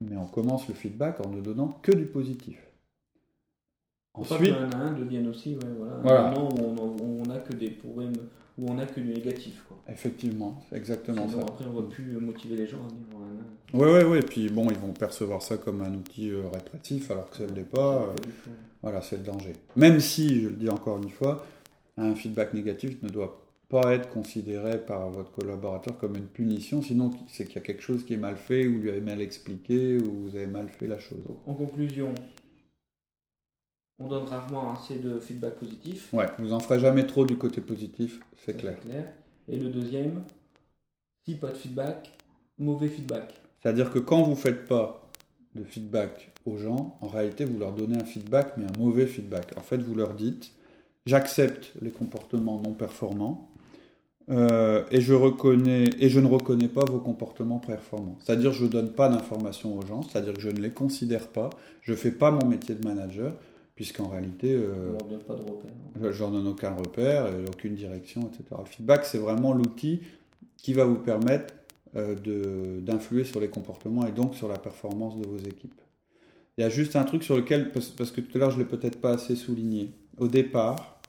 [0.00, 2.58] Mais on commence le feedback en ne donnant que du positif.
[4.14, 5.56] Ensuite, le 1 à 1 devienne aussi,
[6.02, 6.24] voilà.
[6.24, 6.48] Maintenant,
[7.02, 8.14] on n'a que des problèmes
[8.58, 9.62] où on n'a que du négatif.
[9.66, 9.78] Quoi.
[9.88, 11.40] Effectivement, exactement ça.
[11.40, 13.19] Après, on va plus motiver les gens à dire.
[13.72, 14.18] Oui, oui, oui.
[14.18, 17.46] Et puis, bon, ils vont percevoir ça comme un outil euh, répressif, alors que ça
[17.46, 18.02] ne l'est pas.
[18.02, 18.14] Euh,
[18.82, 19.52] voilà, c'est le danger.
[19.76, 21.44] Même si, je le dis encore une fois,
[21.96, 27.12] un feedback négatif ne doit pas être considéré par votre collaborateur comme une punition, sinon
[27.28, 29.96] c'est qu'il y a quelque chose qui est mal fait, ou lui avez mal expliqué,
[29.96, 31.22] ou vous avez mal fait la chose.
[31.46, 32.12] En conclusion,
[34.00, 36.12] on donne rarement assez de feedback positif.
[36.12, 38.80] Ouais, vous en ferez jamais trop du côté positif, c'est clair.
[38.80, 39.12] clair.
[39.46, 40.24] Et le deuxième,
[41.24, 42.10] si pas de feedback,
[42.58, 43.40] mauvais feedback.
[43.60, 45.10] C'est-à-dire que quand vous ne faites pas
[45.54, 49.52] de feedback aux gens, en réalité, vous leur donnez un feedback, mais un mauvais feedback.
[49.56, 50.52] En fait, vous leur dites,
[51.06, 53.50] j'accepte les comportements non performants,
[54.30, 58.16] euh, et, je reconnais, et je ne reconnais pas vos comportements performants.
[58.20, 61.50] C'est-à-dire je ne donne pas d'informations aux gens, c'est-à-dire que je ne les considère pas,
[61.82, 63.34] je ne fais pas mon métier de manager,
[63.74, 68.44] puisqu'en réalité, euh, je leur donne pas de donne aucun repère, et aucune direction, etc.
[68.58, 70.00] Le feedback, c'est vraiment l'outil
[70.56, 71.54] qui va vous permettre
[71.94, 75.80] d'influer sur les comportements et donc sur la performance de vos équipes.
[76.56, 78.62] Il y a juste un truc sur lequel, parce, que tout à l'heure je ne
[78.62, 81.00] l'ai peut-être pas assez souligné, au départ,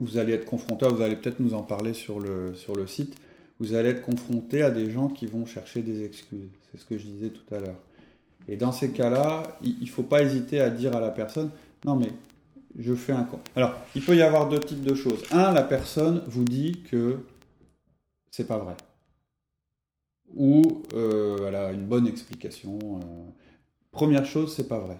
[0.00, 3.16] vous allez être confronté, vous allez peut-être nous en parler sur le, sur le site,
[3.60, 6.48] vous allez être confronté à des gens qui vont chercher des excuses.
[6.70, 7.78] C'est ce que je disais tout à l'heure.
[8.48, 11.50] Et dans ces cas-là, il ne faut pas hésiter à dire à la personne,
[11.84, 12.08] non, mais
[12.78, 13.28] je fais un.
[13.54, 15.22] Alors, il peut y avoir deux types de choses.
[15.30, 17.20] Un, la personne vous dit que
[18.30, 18.74] c'est pas vrai.
[20.36, 22.78] Ou euh, elle a une bonne explication.
[22.82, 23.30] Euh.
[23.90, 24.98] Première chose, c'est pas vrai.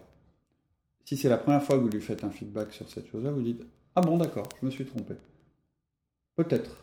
[1.04, 3.42] Si c'est la première fois que vous lui faites un feedback sur cette chose-là, vous
[3.42, 3.62] dites
[3.94, 5.14] Ah bon, d'accord, je me suis trompé.
[6.36, 6.76] Peut-être.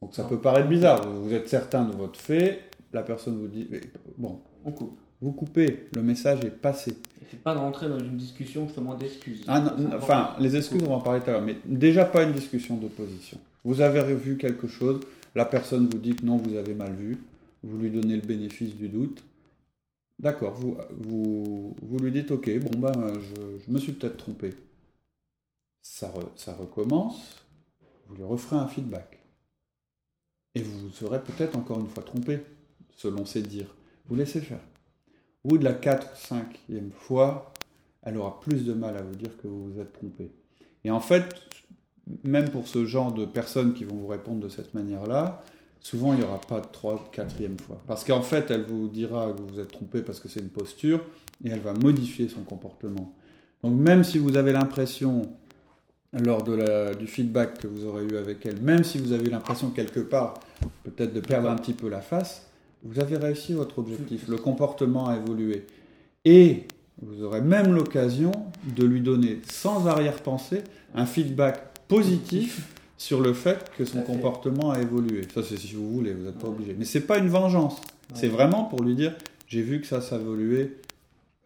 [0.00, 1.06] Donc ça peut paraître bizarre.
[1.08, 3.68] Vous êtes certain de votre fait, la personne vous dit
[4.16, 4.98] Bon, on coupe.
[5.22, 6.96] Vous coupez, le message est passé.
[7.30, 9.44] C'est pas de rentrer dans une discussion justement d'excuses.
[9.46, 12.32] Ah, enfin, les excuses, on va en parler tout à l'heure, mais déjà pas une
[12.32, 13.38] discussion d'opposition.
[13.62, 15.00] Vous avez revu quelque chose,
[15.34, 17.18] la personne vous dit que non, vous avez mal vu,
[17.62, 19.22] vous lui donnez le bénéfice du doute.
[20.18, 24.54] D'accord, vous, vous, vous, lui dites ok, bon ben je, me suis peut-être trompé.
[25.82, 27.44] Ça, ça recommence,
[28.08, 29.18] vous lui referez un feedback.
[30.54, 32.40] Et vous serez peut-être encore une fois trompé,
[32.96, 33.74] selon ses dires.
[34.06, 34.60] Vous laissez faire.
[35.44, 37.52] Bout de la 4 cinquième fois,
[38.02, 40.30] elle aura plus de mal à vous dire que vous vous êtes trompé.
[40.84, 41.34] Et en fait,
[42.24, 45.42] même pour ce genre de personnes qui vont vous répondre de cette manière-là,
[45.80, 47.80] souvent il n'y aura pas de 3 quatrième fois.
[47.86, 50.48] Parce qu'en fait, elle vous dira que vous vous êtes trompé parce que c'est une
[50.50, 51.00] posture,
[51.44, 53.14] et elle va modifier son comportement.
[53.62, 55.22] Donc même si vous avez l'impression,
[56.12, 59.70] lors de du feedback que vous aurez eu avec elle, même si vous avez l'impression
[59.70, 60.34] quelque part
[60.84, 62.46] peut-être de perdre un petit peu la face,
[62.82, 65.66] vous avez réussi votre objectif, le comportement a évolué.
[66.24, 66.66] Et
[67.00, 68.32] vous aurez même l'occasion
[68.76, 70.62] de lui donner sans arrière-pensée
[70.94, 75.22] un feedback positif sur le fait que son comportement a évolué.
[75.34, 76.74] Ça, c'est si vous voulez, vous n'êtes pas obligé.
[76.78, 77.80] Mais c'est pas une vengeance.
[78.14, 79.14] C'est vraiment pour lui dire
[79.46, 80.76] j'ai vu que ça s'est évolué,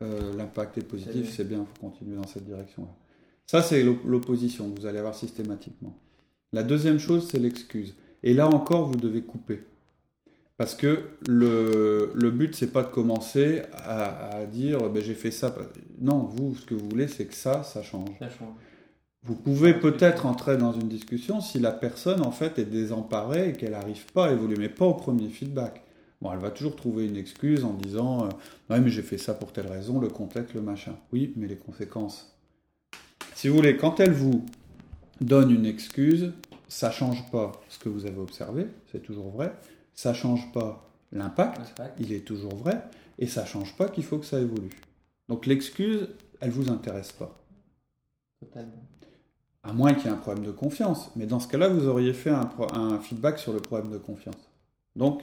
[0.03, 2.91] euh, l'impact est positif, c'est bien, il faut continuer dans cette direction-là.
[3.47, 5.97] Ça, c'est l'opposition que vous allez avoir systématiquement.
[6.53, 7.95] La deuxième chose, c'est l'excuse.
[8.23, 9.63] Et là encore, vous devez couper.
[10.57, 15.55] Parce que le, le but, c'est pas de commencer à, dire ben, j'ai fait ça.
[16.01, 18.11] Non, vous, ce que vous voulez, c'est que ça, ça change.
[18.19, 18.55] Ça change.
[19.27, 23.53] Vous pouvez peut-être entrer dans une discussion si la personne en fait est désemparée et
[23.55, 25.83] qu'elle n'arrive pas à évoluer, mais pas au premier feedback.
[26.21, 29.51] Bon, elle va toujours trouver une excuse en disant euh, mais j'ai fait ça pour
[29.51, 30.95] telle raison, le contexte, le machin.
[31.11, 32.37] Oui, mais les conséquences.
[33.35, 34.45] Si vous voulez, quand elle vous
[35.23, 36.33] donne une excuse,
[36.69, 39.55] ça change pas ce que vous avez observé, c'est toujours vrai.
[39.95, 41.61] Ça change pas l'impact,
[41.99, 42.83] il est toujours vrai,
[43.19, 44.71] et ça change pas qu'il faut que ça évolue.
[45.31, 46.09] Donc l'excuse,
[46.41, 47.41] elle vous intéresse pas.
[48.41, 48.83] Totalement.
[49.65, 51.11] À moins qu'il y ait un problème de confiance.
[51.17, 54.37] Mais dans ce cas-là, vous auriez fait un, un, feedback sur le problème de confiance.
[54.95, 55.23] Donc,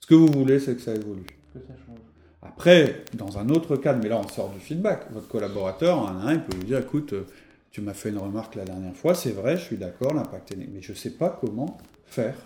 [0.00, 1.26] ce que vous voulez, c'est que ça évolue.
[1.52, 1.98] Que ça change.
[2.44, 6.34] Après, dans un autre cadre, mais là on sort du feedback, votre collaborateur, en un,
[6.34, 7.26] il peut vous dire, écoute, euh,
[7.70, 10.56] tu m'as fait une remarque la dernière fois, c'est vrai, je suis d'accord, l'impact est
[10.56, 12.36] négatif, mais je ne sais pas comment faire.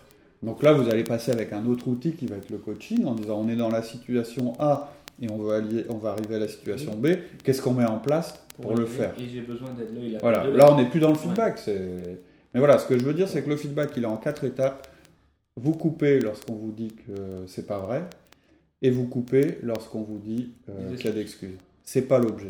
[0.42, 3.14] Donc là, vous allez passer avec un autre outil qui va être le coaching, en
[3.14, 6.48] disant, on est dans la situation A et on va, on va arriver à la
[6.48, 7.08] situation B,
[7.42, 10.18] qu'est-ce qu'on met en place pour, le faire Et j'ai besoin d'aide là.
[10.20, 11.60] Voilà, là on n'est plus dans le feedback.
[11.66, 14.44] Mais voilà, ce que je veux dire, c'est que le feedback, il est en quatre
[14.44, 14.88] étapes.
[15.56, 18.04] Vous coupez lorsqu'on vous dit que c'est pas vrai,
[18.80, 21.58] et vous coupez lorsqu'on vous dit euh, qu'il y a d'excuses.
[21.84, 22.46] C'est pas l'objet.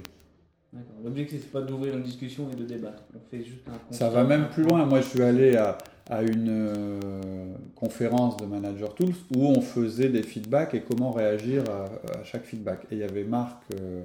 [1.03, 3.03] L'objectif, c'est pas d'ouvrir une discussion et de débattre.
[3.14, 4.85] On fait juste un Ça va même plus loin.
[4.85, 5.79] Moi, je suis allé à,
[6.11, 11.64] à une euh, conférence de Manager Tools où on faisait des feedbacks et comment réagir
[11.71, 12.81] à, chaque feedback.
[12.90, 14.03] Et il y avait Marc euh,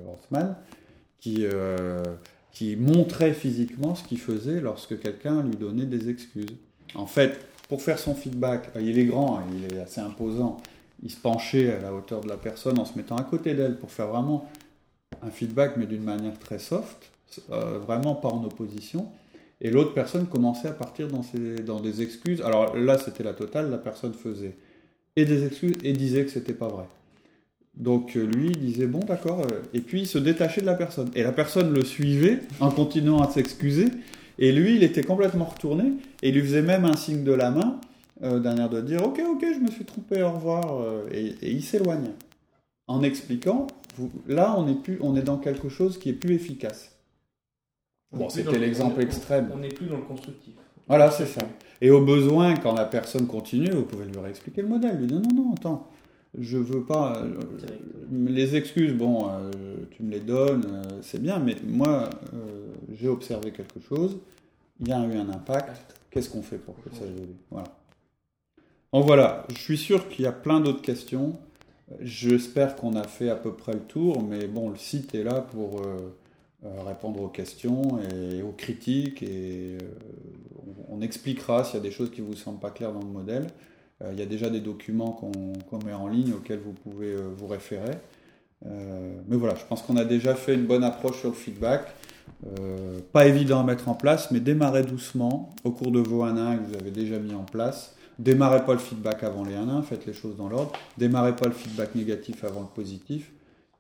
[1.24, 2.04] qui, euh,
[2.52, 6.56] qui montrait physiquement ce qu'il faisait lorsque quelqu'un lui donnait des excuses.
[6.96, 10.62] En fait, pour faire son feedback, il est grand, hein, il est assez imposant
[11.04, 13.78] il se penchait à la hauteur de la personne en se mettant à côté d'elle
[13.78, 14.50] pour faire vraiment
[15.22, 17.12] un feedback, mais d'une manière très soft,
[17.52, 19.08] euh, vraiment pas en opposition.
[19.60, 21.24] Et l'autre personne commençait à partir dans,
[21.66, 22.42] dans des excuses.
[22.42, 24.56] Alors là, c'était la totale, la personne faisait
[25.16, 26.86] et des excuses et disait que c'était pas vrai.
[27.76, 30.76] Donc euh, lui, il disait bon, d'accord, euh, et puis il se détachait de la
[30.76, 31.10] personne.
[31.16, 33.88] Et la personne le suivait en continuant à s'excuser.
[34.38, 37.52] Et lui, il était complètement retourné et il lui faisait même un signe de la
[37.52, 37.80] main
[38.24, 41.64] euh, d'un air de dire ok ok je me suis trompé au revoir et, il
[41.64, 42.10] s'éloigne
[42.88, 43.68] en expliquant
[44.28, 46.96] là on est plus on est dans quelque chose qui est plus efficace
[48.12, 50.54] bon c'était l'exemple extrême on n'est plus dans le constructif
[50.88, 51.42] voilà c'est ça
[51.80, 55.20] et au besoin quand la personne continue vous pouvez lui réexpliquer le modèle lui dire
[55.20, 55.88] non non attends
[56.40, 57.40] je veux pas euh,
[58.12, 59.30] les excuses bon
[59.92, 62.10] tu me les donnes c'est bien mais moi
[62.92, 64.18] j'ai observé quelque chose
[64.80, 67.36] il y a eu un impact qu'est-ce qu'on fait pour que ça évolue?
[67.50, 67.68] Voilà.
[68.94, 71.40] Donc voilà, je suis sûr qu'il y a plein d'autres questions.
[72.00, 75.42] J'espère qu'on a fait à peu près le tour, mais bon, le site est là
[75.42, 76.16] pour euh,
[76.66, 79.86] euh, répondre aux questions et aux critiques, et euh,
[80.90, 83.08] on, expliquera s'il y a des choses qui ne vous semblent pas claires dans le
[83.08, 83.48] modèle.
[84.12, 87.98] Il y a déjà des documents qu'on met en ligne auxquels vous pouvez vous référer.
[88.66, 91.94] mais voilà, je pense qu'on a déjà fait une bonne approche sur le feedback.
[93.12, 96.58] pas évident à mettre en place, mais démarrez doucement au cours de vos 1 1
[96.58, 97.96] que vous avez déjà mis en place.
[98.20, 100.72] Démarrez pas le feedback avant les 1-1, faites les choses dans l'ordre.
[100.98, 103.32] Démarrez pas le feedback négatif avant le positif.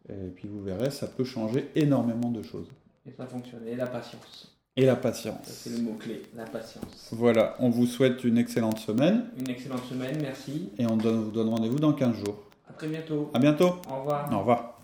[0.09, 2.67] Et puis vous verrez, ça peut changer énormément de choses.
[3.07, 3.67] Et ça fonctionne.
[3.67, 4.52] Et la patience.
[4.75, 5.45] Et la patience.
[5.45, 7.09] C'est le mot-clé, la patience.
[7.11, 9.25] Voilà, on vous souhaite une excellente semaine.
[9.39, 10.71] Une excellente semaine, merci.
[10.77, 12.43] Et on vous donne rendez-vous dans 15 jours.
[12.67, 13.29] À très bientôt.
[13.33, 13.75] À bientôt.
[13.89, 14.33] Au revoir.
[14.33, 14.81] Au revoir.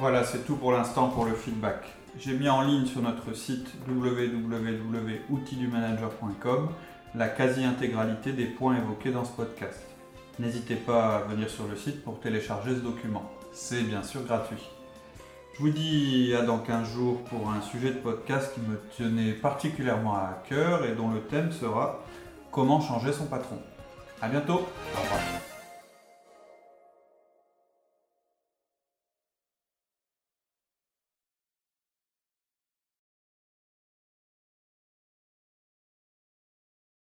[0.00, 3.66] Voilà, c'est tout pour l'instant pour le feedback j'ai mis en ligne sur notre site
[3.88, 6.68] www.outildumanager.com
[7.16, 9.80] la quasi-intégralité des points évoqués dans ce podcast.
[10.38, 13.30] N'hésitez pas à venir sur le site pour télécharger ce document.
[13.52, 14.68] C'est bien sûr gratuit.
[15.56, 19.34] Je vous dis à dans 15 jours pour un sujet de podcast qui me tenait
[19.34, 22.00] particulièrement à cœur et dont le thème sera
[22.50, 23.58] Comment changer son patron.
[24.20, 24.66] A bientôt.
[24.96, 25.53] Au revoir.